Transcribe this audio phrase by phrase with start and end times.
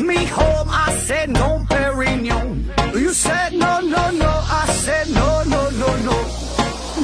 [0.00, 0.12] no.
[0.12, 2.64] You say take me home, I said no, Perignon.
[2.94, 6.16] You said no, no, no, I said no, no, no, no.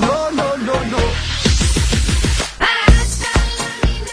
[0.01, 0.99] No, no, no, no.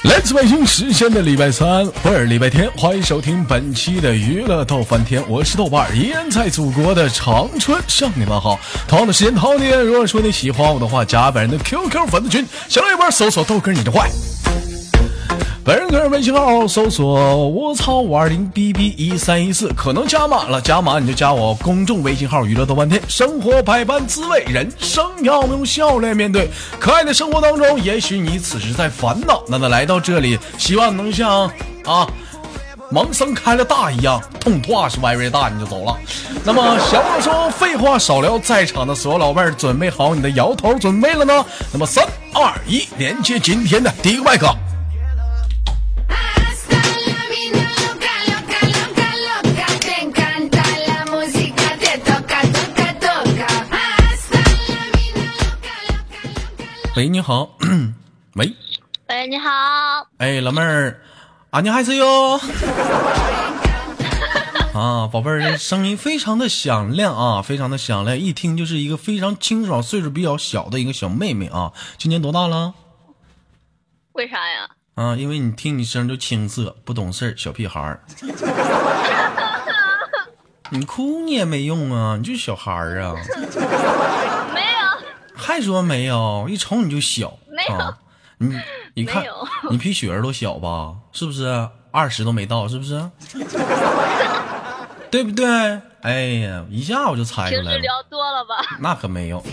[0.03, 8.59] 来自北京时间的礼拜三不是礼拜天，欢迎收听本期的娱乐逗翻天，我是豆瓣，依然在祖国的长春向你们好。
[8.87, 14.09] 同样的时间，同样的，如果说你喜欢我的话，加本人的 QQ 粉丝群，小一波搜索豆哥你的坏。
[15.65, 23.01] 本人个人微信号搜索我操五二零 b b 一三一四，可能加满了，加满你就加我公众微信号娱乐多半天。
[23.07, 26.49] 生活百般滋味，人生要用笑脸面对。
[26.81, 31.49] 可爱的生活当中，也许你此时在烦恼，那么来到这里，希望能像
[31.85, 32.05] 啊。
[32.91, 35.97] 盲僧开了大一样，痛话是歪歪大你就走了。
[36.43, 41.45] 那么小话说，废话少聊，在场的所有老妹儿准备好你的摇头准备了呢？
[41.71, 44.53] 那么三二一，连接今天的第一个麦克。
[56.95, 57.57] 喂，你好，
[58.35, 58.55] 喂，
[59.09, 59.49] 喂，你好，
[60.17, 61.01] 哎，老妹儿，
[61.49, 62.37] 啊，你还是哟。
[64.75, 71.73] 啊，宝贝儿，声音非常的响亮啊，非常的响亮，一听就是一个非常清爽、岁数比较小的一个小妹妹啊。
[71.97, 72.75] 今年多大了？
[74.11, 74.69] 为啥呀？
[74.93, 78.03] 啊，因为你听你声就青涩，不懂事儿，小屁孩儿。
[80.69, 83.15] 你哭你也没用啊，你就是小孩儿啊。
[85.43, 86.47] 还说没有？
[86.49, 87.37] 一瞅你就小。
[87.49, 87.97] 没有啊、
[88.37, 88.57] 你
[88.95, 89.23] 你看
[89.69, 90.95] 你比雪儿都小吧？
[91.11, 91.69] 是不是？
[91.91, 93.09] 二十都没到，是不是？
[95.11, 95.45] 对不对？
[96.01, 97.69] 哎呀，一下我就猜出来了。
[97.69, 98.55] 平时聊多了吧？
[98.81, 99.43] 那可没有。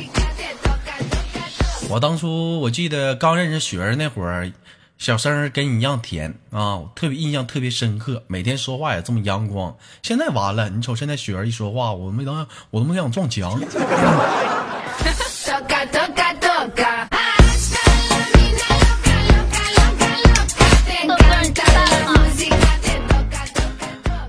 [1.91, 4.51] 我当初我记得刚认识雪儿那会儿，
[4.97, 9.77] 小声儿跟你一样甜啊，我特别印象特别深刻，每天说话也这么阳光。
[10.03, 13.61] 现在完了，你瞅现在雪儿一说话，我没当我都没想撞墙。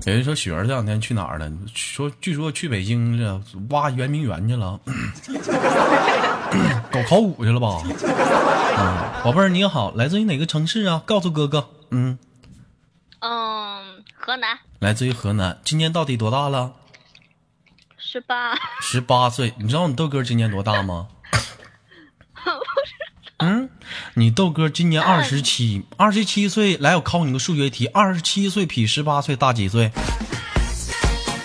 [0.04, 1.50] 有人说雪儿这两天去哪儿了？
[1.74, 3.40] 说据说去北京这
[3.70, 4.78] 挖圆明园去了，
[6.92, 7.78] 搞考古去了吧？
[8.78, 11.02] 嗯，宝贝儿你好，来自于哪个城市啊？
[11.06, 11.70] 告诉哥哥。
[11.90, 12.18] 嗯，
[13.20, 16.72] 嗯，河南来自于河南，今年到底多大了？
[17.96, 19.54] 十八，十八岁。
[19.58, 21.08] 你知道你豆哥今年多大吗？
[23.38, 23.68] 嗯，
[24.14, 26.76] 你豆哥今年二十七，二十七岁。
[26.76, 29.90] 来，我考你个数学题，二十七岁比十八岁大几岁？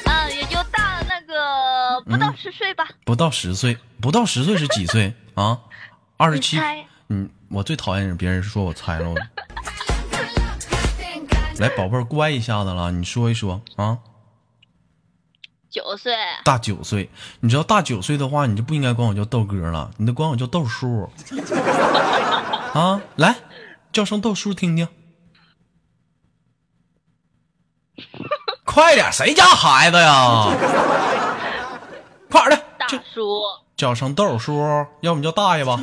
[0.05, 2.87] 嗯，也就大了那个不到十岁吧。
[3.03, 5.59] 不到十岁，不到十岁是几岁啊？
[6.17, 6.57] 二十七。
[6.57, 6.85] 猜？
[7.09, 9.15] 嗯，我最讨厌别人说我猜了。
[11.57, 13.97] 来，宝贝儿，乖一下子了，你说一说啊。
[15.77, 17.07] 九岁，大九岁，
[17.41, 21.07] 你知道大九岁的话，你就不应该管我叫豆哥了，你得管我叫豆叔。
[22.73, 23.35] 啊，来，
[23.93, 24.88] 叫声豆叔听听。
[28.65, 30.47] 快点，谁家孩子呀？
[32.27, 33.44] 快点的，大叔，
[33.75, 34.59] 叫声豆叔，
[35.01, 35.79] 要不你叫大爷吧。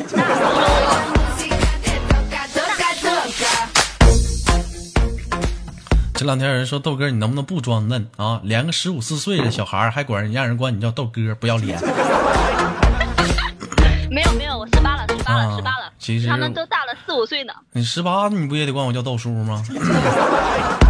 [6.24, 8.40] 这两天有人说豆哥，你能不能不装嫩啊？
[8.44, 11.78] 连个十五四岁的小孩儿还管人让人管你叫豆哥，不要脸。
[14.10, 15.92] 没有没有，我十八了，十八啊了，十八了。
[15.98, 17.52] 其实他们都大了四五岁呢。
[17.72, 19.62] 你十八，你不也得管我叫豆叔吗？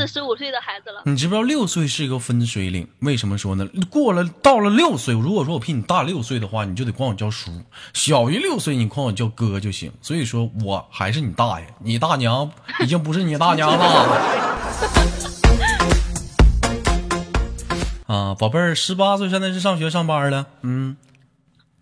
[0.00, 1.02] 四、十五岁的孩子了。
[1.04, 2.88] 你知不知道六岁是一个分水岭？
[3.00, 3.68] 为什么说呢？
[3.90, 7.50] 过了到了六岁，如果说我比你大六岁的话，你就得管我叫叔；
[7.92, 9.92] 小于六岁，你管我叫哥就行。
[10.00, 12.50] 所以说我还是你大爷，你大娘
[12.80, 13.86] 已经不是你大娘了。
[18.06, 20.96] 啊，宝贝儿，十八岁现在是上学上班了，嗯，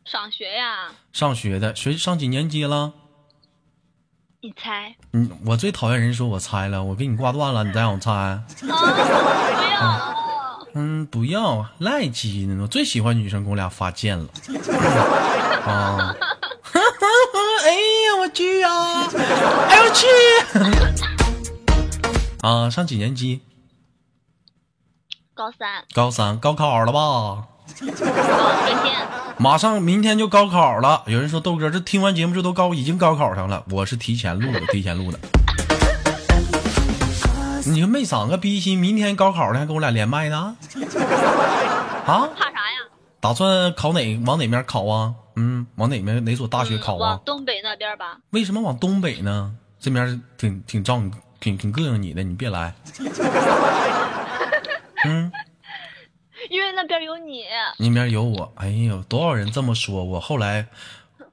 [0.05, 0.89] 上学呀？
[1.13, 2.95] 上学的，学上几年级了？
[4.41, 4.95] 你猜？
[5.13, 8.13] 嗯，我最讨厌人说我猜了，我给你挂断了，你再让我猜。
[8.13, 8.45] 啊！
[8.61, 10.15] 不要。
[10.75, 14.29] 嗯，不要赖鸡呢，我最喜欢女生给我俩发贱了。
[15.67, 16.15] 啊！
[17.65, 18.69] 哎呀，我去呀、
[19.69, 20.07] 哎我去！
[22.43, 23.41] 啊，上几年级？
[25.35, 27.49] 高三，高三，高考了吧？
[29.39, 31.03] 马上明天就高考了。
[31.07, 35.19] 有人说豆哥，这听完节目这都高已经高考上了，我是提前录的，提前录的。
[37.67, 40.57] 你就没长个逼心，明天高考了还跟我俩连麦呢？
[42.07, 42.29] 啊？
[42.35, 42.89] 怕啥呀？
[43.21, 45.13] 打算考哪往哪边考啊？
[45.37, 47.21] 嗯，往哪边哪所大学考啊嗯往？
[47.25, 48.17] 东北那边吧。
[48.31, 49.53] 为什么往东北呢？
[49.79, 52.75] 这边挺挺招你，挺挺膈应你的，你别来。
[55.05, 55.31] 嗯，
[56.81, 57.43] 那边有你。
[57.79, 58.53] 那边有我。
[58.55, 60.21] 哎呦，多少人这么说我。
[60.21, 60.69] 后来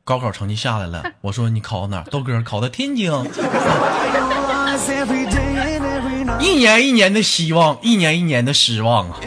[0.04, 2.04] 高考成绩下来了，我说你考哪？
[2.06, 3.12] 豆哥考的天津。
[6.42, 9.20] 一年一年的希望，一年一年的失望啊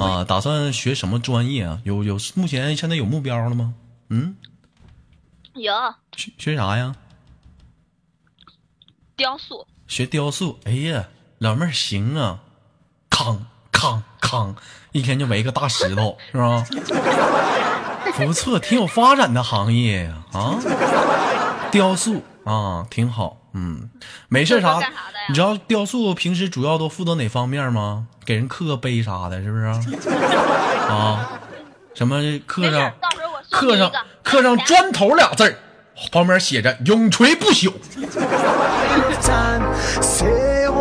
[0.00, 1.78] 啊，打算学什么专业啊？
[1.84, 3.74] 有有，目前现在有目标了吗？
[4.08, 4.36] 嗯，
[5.54, 5.72] 有
[6.16, 6.96] 学学啥呀？
[9.16, 10.58] 雕塑，学雕塑。
[10.64, 11.08] 哎呀，
[11.38, 12.40] 老妹儿行啊，
[13.10, 13.46] 扛
[13.80, 14.54] 扛扛，
[14.92, 16.62] 一天就围个大石头，是吧？
[18.14, 20.60] 不错，挺有发展的行业呀啊
[21.70, 23.38] 雕塑啊，挺好。
[23.54, 23.88] 嗯，
[24.28, 24.78] 没事啥
[25.28, 28.06] 你知道雕塑平时主要都负责哪方面吗？
[28.26, 29.64] 给人刻个碑啥的，是不是？
[30.86, 31.30] 啊，
[31.94, 32.92] 什么刻上，
[33.50, 33.90] 刻上
[34.22, 35.56] 刻上砖头俩字儿，
[36.12, 37.72] 旁边写着永垂不朽。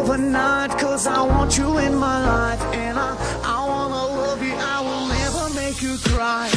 [0.09, 2.59] Stay overnight, cause I want you in my life.
[2.73, 6.49] And I, I wanna love you, I will never make you cry.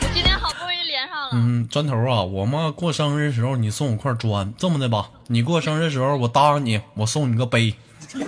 [0.00, 7.74] 我今天好不容易连上了，嗯，砖头啊，我妈过生日的时候你送我块砖，这么的吧，你过生日的时候我答应你，我送你个碑
[8.14, 8.24] ，Te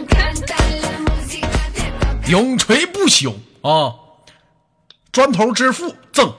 [0.00, 2.28] encanta la música, te toca.
[2.28, 3.94] 永垂不朽啊！
[5.12, 6.32] 砖头之父赠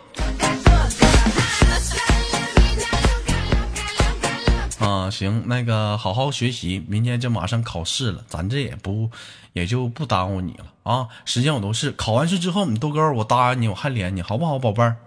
[5.09, 9.09] 啊，行，那个好好学习，明天就马上考试了，咱这也不
[9.53, 11.07] 也就不耽误你了啊。
[11.25, 14.97] 时间我都是考完试之后，你豆哥儿我答应你，我还连你，好不好，宝贝儿？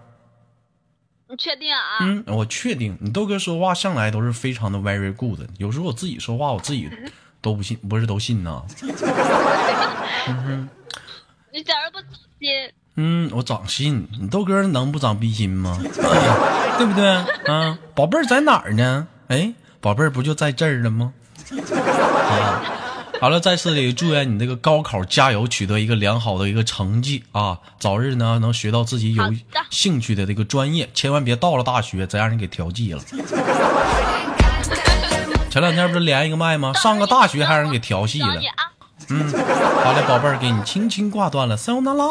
[1.29, 1.79] 你确定啊？
[2.01, 6.89] 嗯，我确定，你豆哥说话向来都是非常的 very good，有时候我自己说话我自己
[7.39, 8.61] 都不信，不是都信呐。
[11.53, 12.07] 你假如不走
[12.41, 12.49] 心，
[12.95, 15.79] 嗯，我长心，你豆哥能不长逼心吗？
[16.77, 17.07] 对不对？
[17.47, 19.07] 啊，宝贝儿在哪儿呢？
[19.29, 19.53] 哎，
[19.83, 21.11] 宝贝儿不就在这儿了吗？
[21.51, 22.63] 啊，
[23.19, 27.59] 好了，在此里祝愿你这个高考加油，取得一个良好的一个成绩啊！
[27.79, 29.21] 早日呢能学到自己有
[29.69, 33.01] 兴趣的这个专业，千万别到了大学再让人给调剂了。
[35.49, 36.71] 前两天不是连一个麦吗？
[36.75, 38.39] 上个大学还让人给调戏了！
[39.09, 39.33] 嗯，
[39.83, 42.05] 好嘞，宝贝儿，给你轻轻挂断了，塞欧那拉。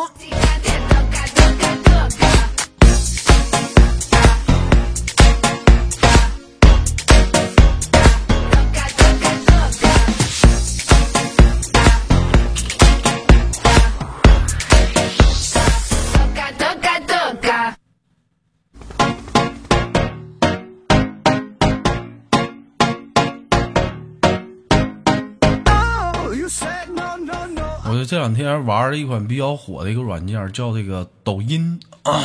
[28.02, 31.78] 就这两天玩了一款比较火的一个软件，叫这个抖音。
[32.02, 32.20] 啊、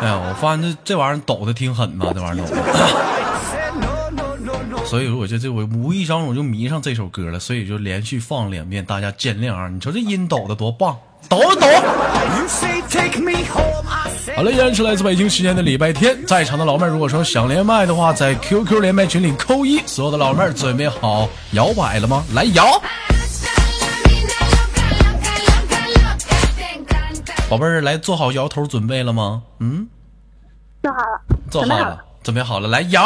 [0.00, 2.62] 哎呀，我发现这这玩意儿抖的挺狠呐，这玩意儿抖的。
[4.86, 9.68] 所以说我就这我无意当中我就迷上这首歌了，所以就连续放两遍，大家见谅啊！
[9.68, 10.96] 你瞅这音抖的多棒，
[11.28, 11.66] 抖啊抖
[14.36, 22.22] 好了，依然是来自北京时间的礼拜天，在场的老妹儿如果说想连麦的话，在 QQ 连麦群里扣一，所有的老妹儿准备好摇摆了吗？
[22.32, 22.80] 来摇！
[27.50, 29.42] 宝贝儿，来做好摇头准备了吗？
[29.58, 29.88] 嗯，
[30.80, 33.02] 做好了，做好了，准备好了，来摇.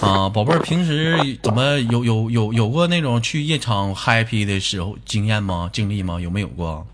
[0.00, 5.68] 啊，宝贝儿，平时怎么有有有有过那种去夜场 happy 的时候经验吗？
[5.70, 6.18] 经历吗？
[6.18, 6.86] 有没有过？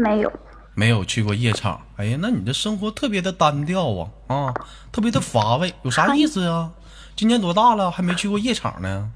[0.00, 0.32] 没有，
[0.76, 1.80] 没有去过夜场。
[1.96, 4.54] 哎呀，那你的生活特别的单调啊啊，
[4.92, 6.70] 特别的乏味，有啥意思啊？
[7.16, 9.10] 今年多大了，还没去过夜场呢？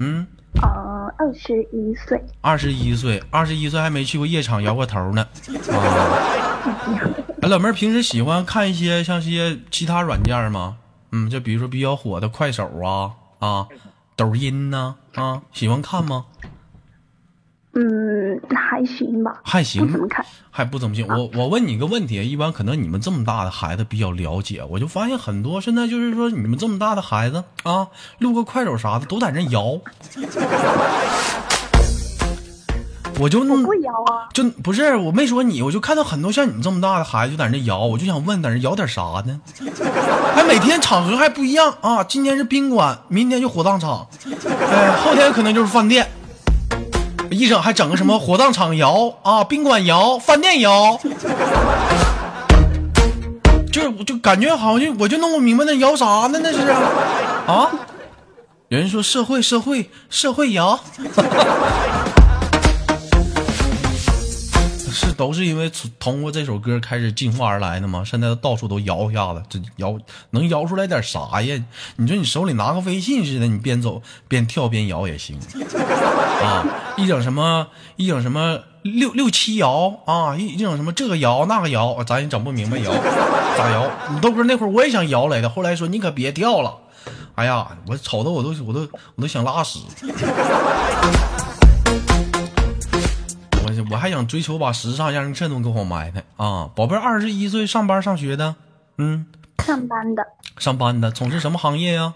[0.00, 0.26] 嗯，
[0.62, 5.28] 呃，二十一岁，二十一岁，二十一岁还没去过夜场摇过头呢。
[5.70, 5.76] 啊，
[7.42, 10.78] 哎，老妹儿平时喜欢看一些像些其他软件吗？
[11.12, 13.12] 嗯，就比如说比较火的快手啊
[13.46, 13.68] 啊，
[14.16, 16.24] 抖音呢啊喜欢看吗？
[17.74, 20.22] 嗯，还行吧，还行，不怎么看。
[20.50, 21.06] 还不怎么行。
[21.08, 27.88] 我我问你个问题，一般可能你们这么大的孩子比较了解，我就发现很多现在就是说你们这么大的孩子啊，
[28.18, 29.80] 录个快手啥的都在那摇，
[33.18, 39.40] 我就弄不摇啊，就不是我没说你，我就看到很多像你们这么大的孩子就在那摇，我就想问，在那摇点啥呢？
[40.36, 44.06] 还每天场合还不一样啊，今天是宾馆，明天就火葬场，
[44.70, 46.06] 哎，后天可能就是饭店。
[47.32, 50.98] 一整还整个什么火葬场摇啊，宾馆摇，饭店摇，
[53.72, 56.38] 就是我就感觉好像就我就弄不明白那摇啥呢？
[56.42, 56.58] 那是
[57.46, 57.70] 啊？
[58.68, 60.78] 有人说社会社会社会摇，
[65.22, 68.02] 都是因为通过这首歌开始进化而来的吗？
[68.04, 69.96] 现在到处都摇一下子，这摇
[70.30, 71.64] 能摇出来点啥呀？
[71.94, 75.38] 你说你手里拿个微信似的，你边走边跳边摇也行
[76.42, 76.66] 啊！
[76.96, 82.90] 一整什么一整什么六六七摇啊，一一整什么这个摇那个摇，咱也整不明白摇
[83.56, 83.88] 咋摇。
[84.10, 86.74] 你豆哥那会儿我也想摇来的，后来说你可别跳了。
[87.36, 88.80] 哎呀，我瞅的我都我都
[89.14, 89.78] 我都想拉屎。
[93.92, 96.70] 我我还想追求把时尚让人这都给我埋汰啊！
[96.74, 98.56] 宝贝儿，二十一岁上班上学的，
[98.96, 99.26] 嗯，
[99.58, 100.26] 上班的，
[100.58, 102.14] 上班的，从事什么行业呀？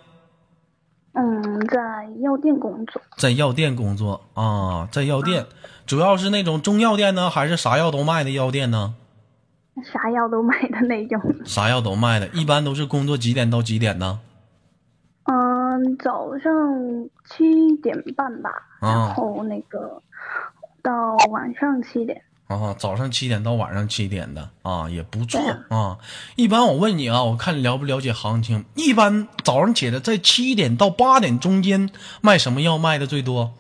[1.13, 5.47] 嗯，在药店工作，在药店工作啊，在药店，
[5.87, 8.95] 主要是那种中药店呢，还是啥药都卖的药店呢？
[9.85, 11.21] 啥药都卖的那种。
[11.45, 14.21] 啥药都卖的，一般都是工作几点到几点呢？
[15.25, 16.53] 嗯，早上
[17.29, 20.03] 七点半吧，啊然后那个
[20.87, 22.23] 到晚上七点。
[22.47, 25.99] 啊，早上七点到晚上七点的啊，也不错啊啊。
[26.37, 28.65] 一般我问你啊，我看你了不了解行情？
[28.77, 31.91] 一般早上起来在七点到八点中间
[32.21, 33.55] 卖什么药卖的最多？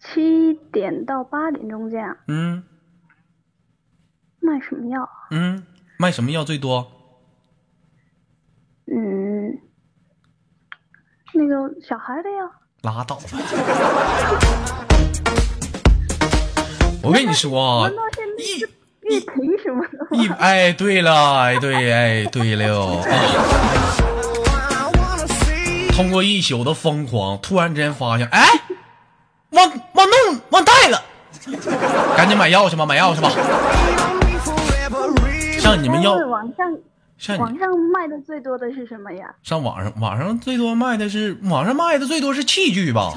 [0.00, 2.62] 七点到八点中间啊，嗯
[4.40, 5.28] 卖什么药啊？
[5.30, 5.62] 嗯，
[5.98, 6.90] 卖什么药最多？
[8.86, 9.60] 嗯，
[11.34, 12.50] 那个小孩的药。
[12.82, 14.80] 拉倒吧！
[17.02, 18.70] 我跟你说啊难，道现在是
[19.02, 19.98] 玉婷什么的？
[20.16, 23.04] 一哎，对了，哎对，哎对了啊！
[25.94, 28.46] 通过一宿的疯狂，突然之间发现，哎，
[29.50, 30.16] 忘忘弄
[30.50, 31.02] 忘带了，
[32.16, 33.30] 赶紧买药去吧，买药去吧。
[35.60, 36.76] 像你们药我想问网上
[37.24, 39.34] 像网上卖的最多的是什么呀？
[39.42, 43.14] 上网上，网上最多卖的是网上卖的最多是器具吧，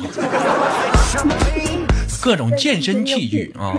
[2.23, 3.73] 各种健身器具啊。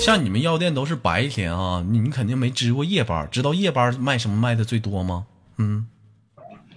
[0.00, 5.26] 像你们药店都是白天啊，你们肯定没值过夜班，知道夜班卖什么卖的最多吗？
[5.58, 5.88] 嗯，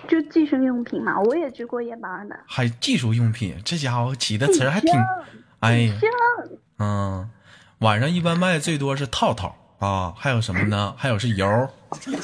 [0.07, 2.35] 就计生用品嘛，我也值过夜班的。
[2.47, 4.91] 还技术用品，这家伙起的词儿还挺，
[5.59, 5.93] 哎呀，
[6.79, 7.29] 嗯，
[7.79, 10.91] 晚上一般卖的最多是套套啊，还有什么呢？
[10.97, 11.45] 还有是油，
[12.03, 12.17] 就是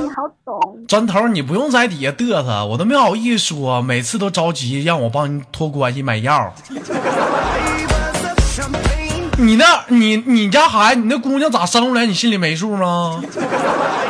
[0.00, 0.84] 你好懂。
[0.86, 6.52] 砖头，你不用在底下嘚瑟，我都没好意思说，每次都着急让我帮你托关系买药。
[9.38, 12.04] 你那，你你家孩子，你那姑娘咋生出来？
[12.04, 13.18] 你心里没数吗？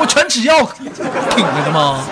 [0.01, 2.05] 我全吃药挺着的吗？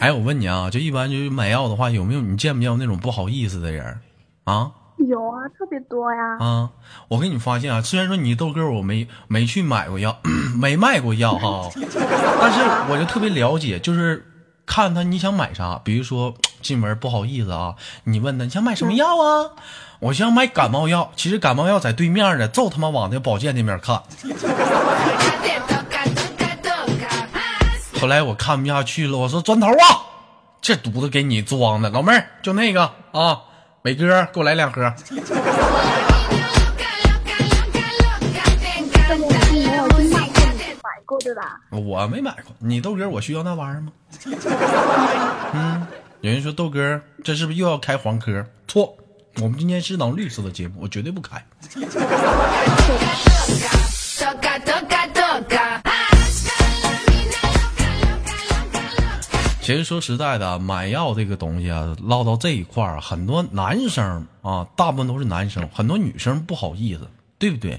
[0.00, 3.98] 哎，我问你啊，就一般就是买药的话，有没有你见没见过那种不好意思的人
[4.44, 4.70] 啊？
[5.08, 6.38] 有啊，特别多呀。
[6.38, 6.70] 啊，
[7.08, 10.16] 我给你发现啊，虽然说你豆哥我没没去买过药，
[10.60, 14.24] 没卖过药哈，但是我就特别了解，就是
[14.66, 17.74] 看他你想买啥，比如说 进门不好意思啊，
[18.04, 19.50] 你问他你想买什么药啊？
[20.00, 24.00] 我想买感冒药，其实感冒药在对面呢，就他妈往那保健那边看。
[28.00, 29.74] 后来我看不下去了，我说砖头啊，
[30.60, 33.40] 这犊子给你装的，老妹儿就那个啊，
[33.82, 34.82] 伟哥给我来两盒。
[40.82, 41.60] 买过对吧？
[41.70, 43.92] 我没买过，你豆哥我需要那玩意儿吗？
[45.54, 45.86] 嗯，
[46.20, 48.44] 有人说豆哥这是不是又要开黄科？
[48.68, 48.96] 错，
[49.40, 51.44] 我们今天是档绿色的节目，我绝对不开。
[59.68, 67.06] 其实说实在的啊，买药这个东西啊，唠到这一块儿啊，很多男生啊，大部分都是男生，很多女生不好意思，
[67.38, 67.78] 对不对？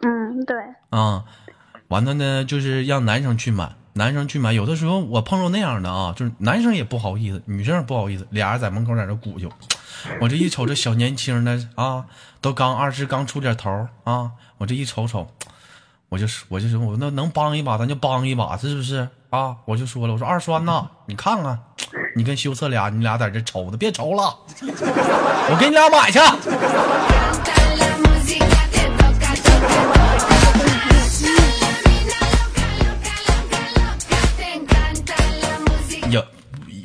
[0.00, 0.56] 嗯，对。
[0.88, 1.26] 啊，
[1.88, 4.54] 完了呢，就是让男生去买，男生去买。
[4.54, 9.50] 有的时候我碰着那样的啊，就是男生也不好意思，女生也不好意思，俩人在门口在这鼓秋。
[10.22, 12.06] 我这一瞅，这小年轻的啊，
[12.40, 15.30] 都刚二十，刚出点头啊，我这一瞅瞅，
[16.14, 19.56] 我就说，我就说，我那能帮一把，咱就帮一把，是不是啊？
[19.64, 21.58] 我就说了，我说二栓呐，你看看，
[22.14, 26.20] 你跟修策俩，你俩在这瞅着，别瞅了，我给你俩买去。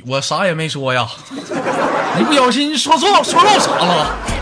[0.07, 1.07] 我啥也没说呀，
[2.19, 4.38] 一不小心说错说漏啥了。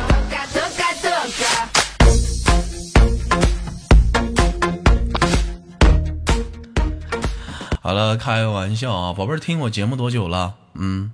[7.88, 10.54] 好了，开个玩笑啊，宝贝儿，听我节目多久了？
[10.74, 11.10] 嗯，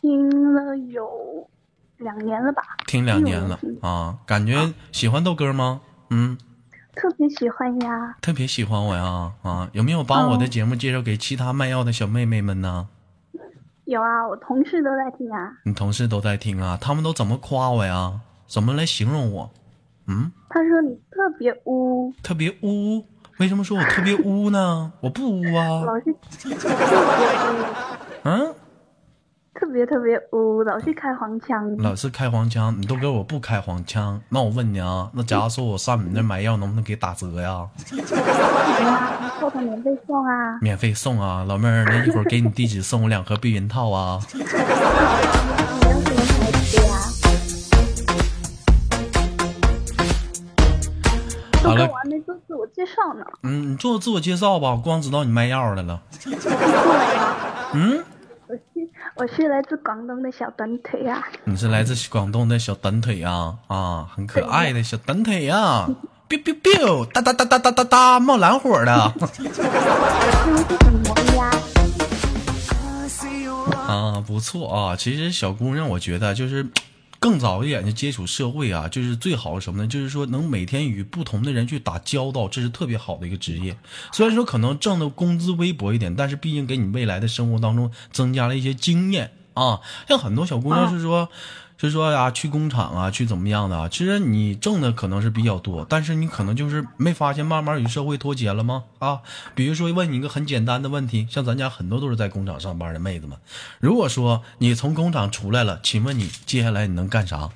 [0.00, 1.48] 听了有
[1.98, 5.80] 两年了吧，听两年了啊，感觉喜欢豆哥吗？
[6.10, 6.36] 嗯，
[6.96, 8.16] 特别喜欢呀。
[8.20, 9.70] 特别喜欢我呀啊！
[9.72, 12.88] 有没有把我的节目介绍给其他卖药的小妹妹们呢？
[13.84, 15.52] 有啊，我同事都在听啊。
[15.62, 18.20] 你同事都在听啊，他们都怎么夸我呀？
[18.48, 19.48] 怎么来形容我？
[20.08, 23.06] 嗯，他说你特别污，特别污。
[23.38, 24.92] 为什么说我特别污呢？
[25.00, 25.82] 我不污啊。
[25.84, 26.14] 老是
[28.22, 28.54] 嗯，
[29.52, 31.76] 特别特别污，老是开黄腔。
[31.78, 34.20] 老是开黄腔，你都给我不开黄腔。
[34.28, 37.68] 那我问你啊，那假如说我上你那买药，能不能给打折呀？
[38.86, 40.58] 啊，后头免费送啊。
[40.62, 44.20] 免费送啊，老妹儿，那一会儿给你地址送我两盒避孕套啊。
[51.64, 52.34] 好了，我还没做
[52.74, 53.24] 介绍呢。
[53.44, 56.02] 嗯，你做自我介绍吧，我光知道你卖药的了。
[57.72, 58.04] 嗯，
[58.48, 58.62] 我是
[59.14, 61.22] 我是来自广东的小短腿啊。
[61.44, 65.88] 你是来自广东的小短腿呀、啊，很可爱的小短腿呀、
[66.28, 68.92] biu biu biu，哒哒哒哒哒哒哒，冒蓝火的？
[73.86, 74.96] 啊，不错啊。
[74.96, 76.66] 其实小姑娘，我觉得就是
[77.24, 79.88] 更早一点就接触社会啊，就是最好什么呢？
[79.88, 83.74] 就是说能每天与不同的人去打交道，这是特别好的一个职业。
[84.12, 89.80] 虽然说可能挣的工资微薄一点，但是毕竟给你未来的生活当中增加了一些经验啊。
[90.06, 91.30] 像很多小姑娘是说。
[91.88, 93.88] 是说呀，去工厂啊，去怎么样的啊？
[93.88, 98.84] 其实你挣的可能是比较多，但是你可能就是没发现，慢慢与社会脱节了吗？
[98.98, 99.20] 啊，
[99.54, 103.36] 比如说问你一个很简单的问题，像咱家很多都是在工厂上班的妹子们，
[103.80, 107.50] 如果说你从工厂出来了，请问你接下来你能干啥？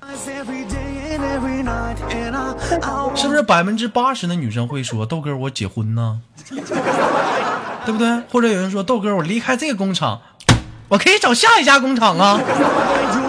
[3.14, 6.20] 是不是百分之八十的女生会说豆哥我结婚呢？
[7.84, 8.20] 对不对？
[8.30, 10.20] 或者有人说豆哥我离开这个工厂，
[10.88, 12.38] 我可以找下一家工厂啊。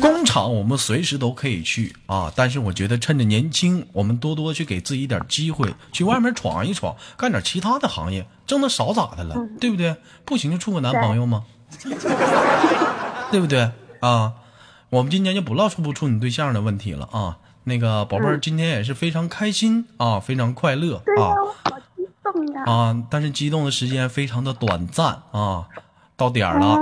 [0.00, 9.96] 工厂我们随时都可以去啊，但是我觉得趁着年轻，我们多多去给自己一点机会，去外面闯一闯，干点其他的行业，挣的少咋的了，对不对？
[10.24, 11.44] 不行就处个男朋友吗？
[13.30, 14.34] 对不对啊？
[14.90, 17.38] 我们今天就不唠处不处你对象的问题了啊。
[17.64, 21.32] 那个宝贝儿，今天也是非常开心啊，非常快乐啊！
[22.66, 22.96] 啊！
[23.08, 25.68] 但是激动的时间非常的短暂啊，
[26.22, 26.78] 到点儿了。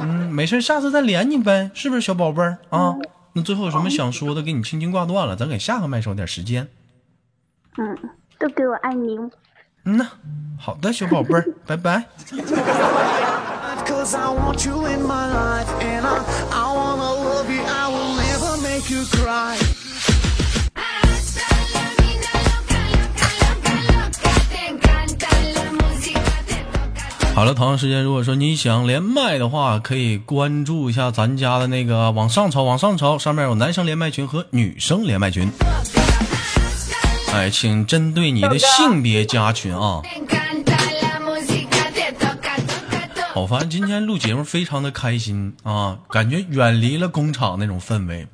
[0.00, 2.96] 嗯，没事，下次再连你呗，是不是小宝贝儿啊？
[3.34, 6.66] 那最后有什么想说的，给你轻轻挂断了，咱给下个麦手点时间。
[7.78, 7.96] 嗯，
[8.40, 9.16] 都给我爱你。
[9.84, 10.08] 嗯呐，
[10.58, 12.04] 好的，小宝贝儿， 拜拜。
[27.34, 35.50] 好了，同样时间，如果说你想连麦的话，可以关注一下咱家的那个往上朝，往上朝，上面有男生连麦群和女生连麦群。
[37.32, 40.02] 哎，请针对你的性别加群啊.
[43.34, 48.28] 我发现今天录节目非常的开心啊，感觉远离了工厂那种氛围，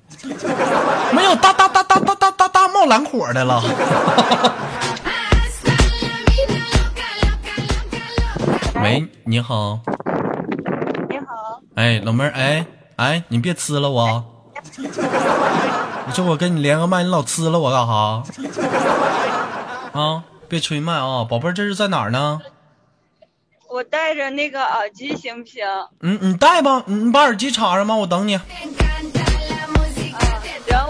[1.15, 3.63] 没有哒哒哒哒哒哒哒哒冒蓝火的了。
[9.31, 9.79] 你好，
[11.11, 12.65] 你好，哎，老妹儿，哎
[12.97, 14.25] 哎，你别吃了我，
[14.79, 18.23] 你说我跟你连个麦，你老吃了我干哈？
[19.93, 22.41] 啊，别吹麦啊，宝贝儿，这是在哪儿呢？
[23.69, 25.63] 我戴着那个耳机行不行？
[26.01, 28.39] 嗯，你戴吧，你你把耳机插上吧，我等你。
[28.39, 28.49] 行，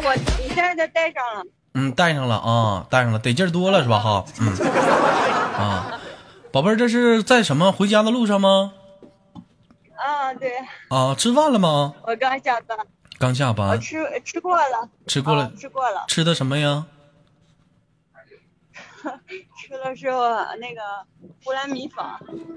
[0.05, 1.43] 我你现在就戴上了。
[1.75, 3.99] 嗯，带上了啊，戴上了，得劲儿多了是吧？
[3.99, 4.53] 哈，嗯，
[5.59, 5.99] 啊，
[6.53, 8.73] 宝贝儿，这是在什么回家的路上吗？
[9.97, 10.53] 啊，对，
[10.89, 11.95] 啊，吃饭了吗？
[12.05, 12.79] 我刚下班，
[13.19, 16.87] 刚下班我班，吃吃过了，吃过了啊吃过了，吃的什么呀？
[19.57, 20.81] 吃的是我那个
[21.45, 22.05] 波兰米粉。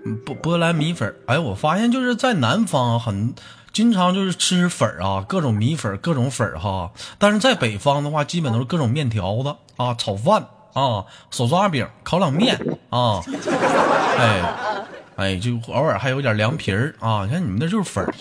[0.05, 1.15] 嗯波波兰米粉。
[1.27, 3.35] 哎，我发现就是在南方啊很
[3.71, 6.91] 经常就是吃粉儿啊，各种米粉，各种粉儿哈。
[7.19, 12.55] 但是在北方的话，基本都是各种面条子啊，炒饭啊，手抓饼、烤冷面
[12.89, 13.21] 啊，
[14.17, 14.41] 哎
[15.15, 17.27] 哎，就偶尔还有点凉皮儿啊。
[17.27, 18.13] 像你们那就是粉儿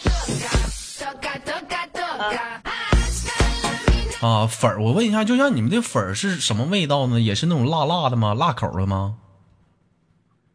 [4.20, 4.82] 啊，粉儿。
[4.82, 7.20] 我问一下，就像你们的粉儿是什么味道呢？
[7.20, 8.34] 也是那种辣辣的吗？
[8.34, 9.14] 辣口的吗？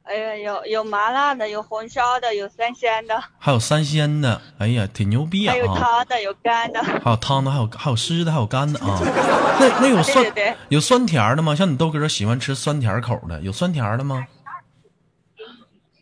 [0.05, 5.51] 哎呀，有有麻辣的，有红烧的，有三鲜的，还有三鲜的，哎呀，挺牛逼啊！
[5.51, 6.83] 还有汤的，有干的。
[6.83, 8.99] 还有汤的，还有还有湿的，还有干的啊。
[9.59, 10.23] 那那有酸
[10.69, 11.55] 有酸甜的吗？
[11.55, 14.27] 像你豆哥喜欢吃酸甜口的，有酸甜的吗？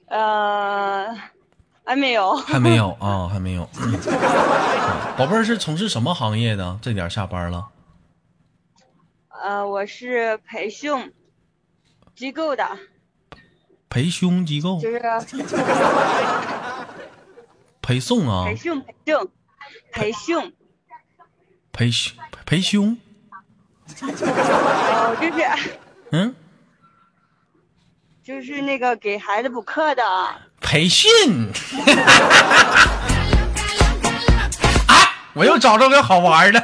[0.08, 1.08] 呃，
[1.86, 2.36] 还没有。
[2.36, 3.68] 还没有 啊，还没有。
[5.18, 6.78] 宝贝儿是从事什么行业的？
[6.82, 7.70] 这点下班了。
[9.42, 11.14] 呃，我是培训
[12.16, 12.68] 机构的，
[13.94, 15.00] 培训机构就是
[17.80, 18.84] 陪送啊培，训
[19.92, 20.52] 培训培训，
[21.72, 23.00] 培训培训，
[24.02, 25.34] 哦，就是
[26.10, 26.34] 嗯，
[28.24, 30.04] 就是那个给孩子补课的。
[30.60, 31.52] 培训。
[34.88, 34.96] 啊！
[35.34, 36.60] 我又找着个好玩的。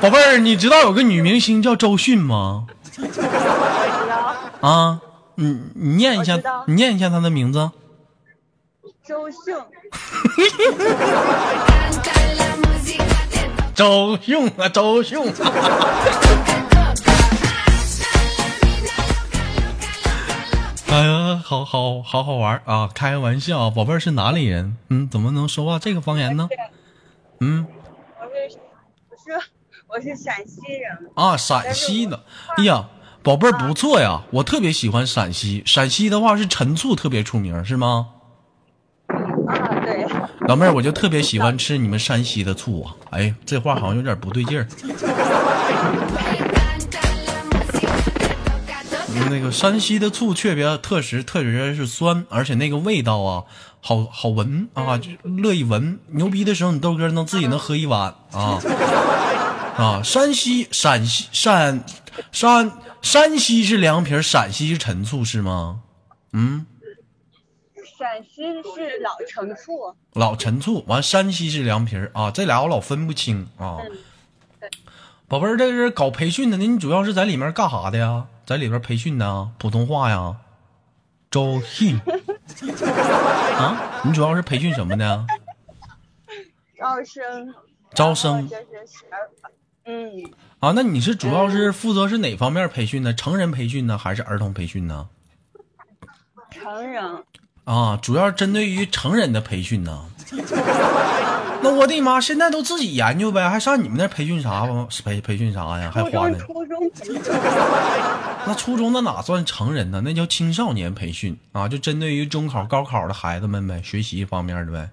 [0.00, 2.68] 宝贝儿，你知道有个女明星叫周迅吗？
[4.60, 5.00] 啊，
[5.40, 7.70] 你你念一下你念一下他的名字。
[9.06, 9.54] 周迅
[13.72, 15.32] 周迅啊，周迅啊。
[20.90, 22.88] 哎呀，好好好好玩啊！
[22.92, 24.76] 开个玩笑，宝贝儿是哪里人？
[24.88, 26.48] 嗯，怎么能说话这个方言呢？
[27.40, 27.64] 嗯
[28.18, 28.58] 我是
[29.08, 29.30] 我是
[29.86, 32.24] 我是陕西人，啊，陕西的。
[32.56, 32.88] 哎呀，
[33.22, 35.62] 宝贝儿不错呀，我特别喜欢陕西。
[35.66, 38.08] 陕西的话是陈醋特别出名，是吗？
[39.46, 39.54] 啊，
[39.84, 40.06] 对，
[40.46, 42.94] 老妹儿，我就特别喜欢吃你们山西的醋啊！
[43.10, 44.66] 哎，这话好像有点不对劲儿。
[49.30, 53.44] 那个山西的醋确别特实，特别是酸，而且那个味道啊，
[53.80, 55.98] 好好闻啊，就乐意闻。
[56.08, 58.58] 牛逼的时候，你豆哥能自己能喝一碗啊
[59.76, 60.00] 啊！
[60.02, 61.84] 山西、陕西、山
[62.32, 65.82] 山山西是凉皮儿，陕西是陈醋是吗？
[66.32, 66.66] 嗯，
[67.98, 68.42] 陕西
[68.74, 73.78] 是老陈醋，老陈醋，完山西是凉皮儿啊，这俩我老分不清啊。
[75.26, 78.26] 宝贝儿，这是搞培训的，那你主要是在里面干啥的呀？
[78.46, 79.52] 在里边培训呢？
[79.58, 80.36] 普通话呀？
[81.30, 81.98] 周迅
[83.58, 84.00] 啊？
[84.04, 85.26] 你主要是培训什么的？
[86.78, 87.54] 招生，
[87.92, 88.48] 招生
[89.88, 90.22] 嗯，
[90.60, 90.72] 啊？
[90.76, 93.14] 那你是主要是负责是哪方面培训呢？
[93.14, 95.08] 成人培训呢，还是儿童培训呢？
[96.50, 97.24] 成人，
[97.64, 100.04] 啊，主要针对于成人的培训呢。
[101.60, 104.86] 那我的妈，现在都自己研究呗，还上你们那培训啥吧？
[105.02, 105.90] 培培训啥呀？
[105.90, 106.38] 还花呢？
[108.46, 110.02] 那初中那哪算成人呢？
[110.04, 114.90] 那叫青少年培训啊，就针对于中考、高考的孩子们呗，学习方面的呗。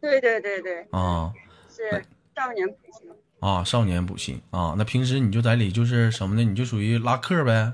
[0.00, 1.32] 对对对对，啊
[1.68, 2.04] 是
[2.34, 3.10] 少年培训，
[3.42, 6.44] 啊，少年补习啊，那平时你就在里就是什么呢？
[6.44, 7.72] 你就属于拉客呗，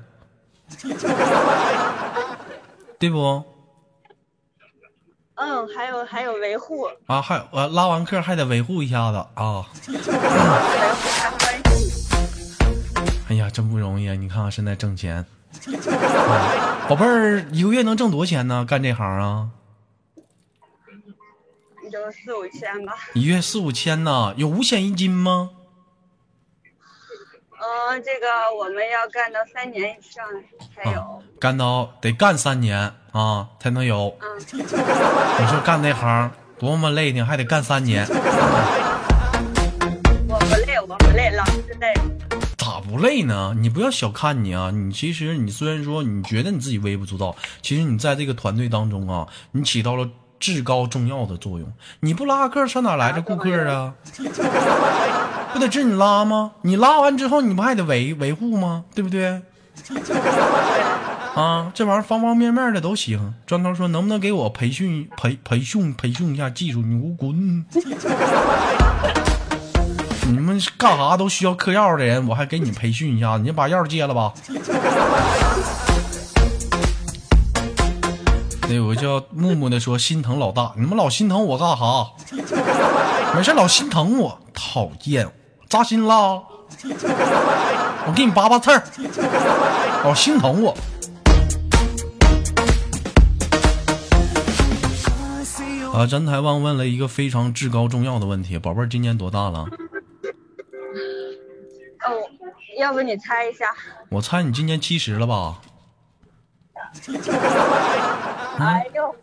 [2.99, 3.45] 对不？
[5.35, 9.67] 嗯，还有还有维护，啊，还呃拉完客还得维护一下子啊。
[13.29, 14.15] 哎呀，真不容易啊！
[14.15, 15.27] 你看看现在挣钱，
[15.67, 18.65] 啊宝贝儿一个月能挣多少钱呢？
[18.65, 19.51] 干这行啊，
[21.85, 22.95] 也就四五千吧。
[23.13, 25.51] 一月四五千呢，有五险一金吗？
[27.69, 28.27] 嗯，这个
[28.59, 30.25] 我们要干到三年以上
[30.75, 30.99] 才有。
[31.01, 34.17] 啊，干到得干三年啊才能有。
[34.23, 38.07] 嗯，你说干那行多么累呢，还得干三年，
[40.29, 41.93] 我不累，我不累，老师累。
[42.57, 43.55] 咋不累呢？
[43.59, 44.71] 你不要小看你啊！
[44.71, 50.09] 你其实你虽然说你觉得你自己微不足道，其实你在这个团队当中啊，你起到了
[50.41, 51.71] 至高重要的作用。
[52.01, 53.95] 你不拉客，上哪来的顾客啊？
[55.53, 56.53] 不得治你拉吗？
[56.63, 58.85] 你拉完之后，你不还得维维护吗？
[58.95, 59.41] 对不对？
[61.35, 63.35] 啊，这玩意儿方方面面的都行。
[63.47, 66.83] 砖头说，能不能给我培训培培训培训一下技术？
[66.83, 67.65] 你给我滚！
[70.27, 74.33] 你们干啥都需要嗑药的人，我还给你培训一下，你把药戒了吧。
[78.63, 81.85] 那有个叫木木的说心疼老大，你们老心疼我干啥？
[83.35, 85.31] 没事老心疼我，讨厌，
[85.69, 86.43] 扎心啦！
[88.07, 88.83] 我给你拔拔刺儿，
[90.05, 90.77] 老心疼我。
[95.95, 99.67] 啊，詹台旺问了一个非常至高重要的问题，宝贝儿今年多大了？
[102.07, 102.11] 哦，
[102.79, 103.75] 要不你猜一下？
[104.09, 105.61] 我猜你今年七十了吧？
[108.59, 109.15] 哎呦，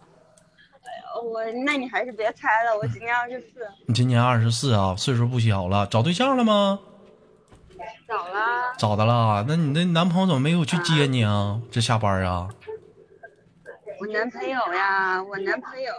[1.26, 6.80] 我那你还是别猜了，我今年二十四，你今年二十四啊，岁数不小了，找对象了吗？
[8.08, 8.74] 找了。
[8.78, 11.60] 找的了，那你那男朋友怎么没有去接你啊？
[11.72, 12.48] 这下班啊？
[14.00, 15.92] 我男朋友呀，我男朋友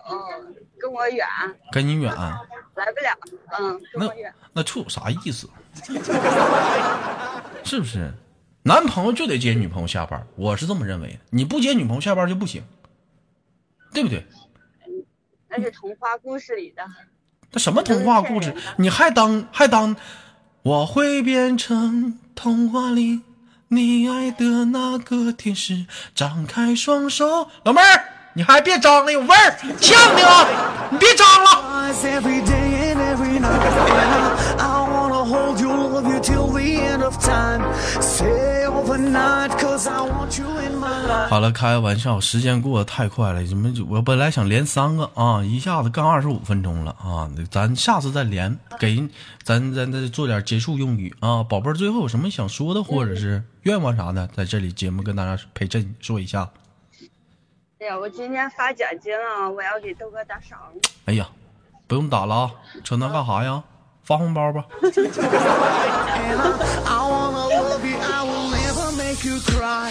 [0.79, 1.27] 跟我远，
[1.73, 3.19] 跟你远，来不了。
[3.59, 4.33] 嗯，跟那我远。
[4.53, 5.49] 那处有啥意思？
[7.65, 8.13] 是不是？
[8.63, 11.19] 男朋友就得接女朋友下班，我是这么认为的。
[11.31, 12.63] 你不接女朋友下班就不行，
[13.93, 14.25] 对不对？
[15.57, 16.83] 那是童话故事里的。
[17.53, 18.55] 那什么童话故事？
[18.77, 19.97] 你还当还当？
[20.63, 23.23] 我会变成童话里
[23.69, 27.49] 你爱的那个天使，张开双手。
[27.63, 30.47] 老妹儿，你还别张了，有味儿，呛的啊！
[30.91, 31.87] 你别张了。
[41.29, 43.45] 好了，开个玩笑，时间过得太快了。
[43.47, 49.07] 怎么就我本来想连三个啊，一下子干二十五分钟了啊，咱下次再连，给
[49.43, 56.49] 咱咱再做点结束用语啊，宝贝儿，最后有什么想说的或者是愿望啥的，在这里节目跟大家陪衬说一下。
[57.81, 60.59] 哎呀，我今天发奖金了，我要给豆哥打赏。
[61.05, 61.29] 哎呀，
[61.87, 62.51] 不用打了啊，
[62.83, 63.63] 扯那干啥呀？
[64.05, 64.65] 发红包吧。
[69.17, 69.91] make you cry.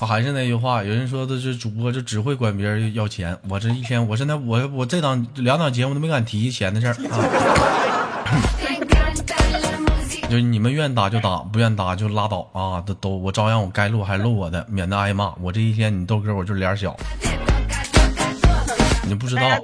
[0.00, 7.20] 啊还是那句话，有人说的是主播就只会管别人要钱，我这一天，我现在我我这档两档节目都没敢提钱的事儿啊。
[10.28, 12.80] 就是你们愿打就打，不愿打就拉倒啊！
[12.80, 15.32] 都都，我照样我该录还录我的，免得挨骂。
[15.40, 16.96] 我这一天你豆哥我就脸小，
[19.04, 19.56] 你不知道啊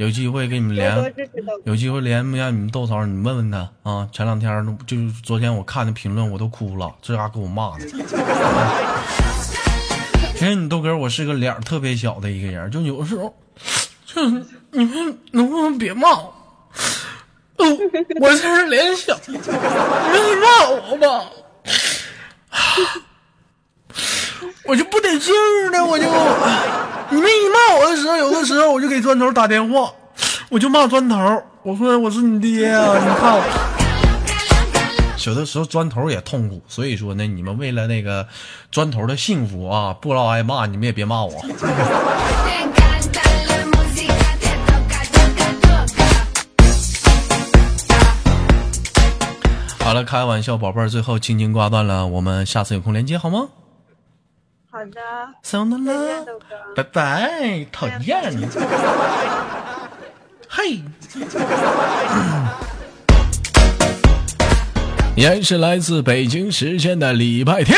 [0.00, 1.46] 有机会给你们多多连。
[1.64, 4.08] 有机会连让你们豆嫂，你问问他啊。
[4.10, 7.84] 前两天就是昨天我看的评论我都哭了，这家给我骂的。
[10.32, 13.36] 其实你豆哥我是个脸特别小的一个人，就有时候，
[14.06, 16.34] 就是你们能不能别骂我？
[17.58, 17.66] 哦，
[18.22, 21.26] 我这是脸小，你们骂我吧，
[24.64, 26.06] 我就不得劲儿呢，我就，
[27.12, 29.92] 你们一骂我的时候，有的时候我就给砖头打电话，
[30.48, 33.42] 我就骂砖头，我说我是你爹啊，你看我。
[35.26, 38.28] 有的时候砖头也痛苦，所以说呢，你们为了那个
[38.70, 41.32] 砖头的幸福啊，不劳挨骂，你们也别骂我。
[49.80, 53.48] 好了，开玩笑，宝贝儿，最后轻轻挂断了，我们下次有空连接好吗？
[54.72, 55.00] 好的，
[55.42, 56.44] 撒由那再见，拉，豆哥。
[56.76, 58.46] 拜拜，讨厌你。
[60.48, 60.76] 嘿。
[65.16, 67.76] 依然是来自北京时间的礼拜天。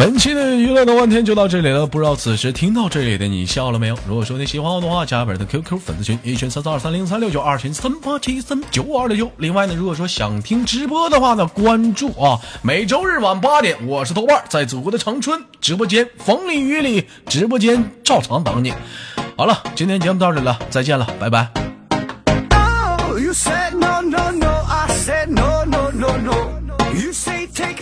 [0.00, 3.98] 本期的娱乐的万天就到这里了，不知道此时听到这里的你笑了没有？
[4.08, 9.30] 如果说你喜欢我的话，加本人的 QQ 粉丝群一群三三二三零三六九，二群三八七三九二六九。
[9.36, 18.72] 另外呢，如果说想听直播的话呢，关注啊，每周日晚八点，我是豆瓣，在祖国的长春直播间，风里雨里，直播间照常等你。
[19.36, 21.46] 好了，今天节目到这里了，再见了，拜拜。
[23.20, 24.48] You said no, no, no.
[24.66, 26.56] I said no, no, no, no.
[26.94, 27.79] You say take